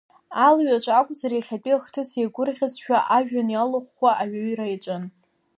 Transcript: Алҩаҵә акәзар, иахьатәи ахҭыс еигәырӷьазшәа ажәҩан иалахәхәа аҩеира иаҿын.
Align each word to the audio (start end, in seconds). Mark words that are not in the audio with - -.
Алҩаҵә 0.45 0.89
акәзар, 0.99 1.31
иахьатәи 1.35 1.75
ахҭыс 1.77 2.11
еигәырӷьазшәа 2.19 2.97
ажәҩан 3.17 3.49
иалахәхәа 3.51 4.11
аҩеира 4.21 4.65
иаҿын. 4.69 5.03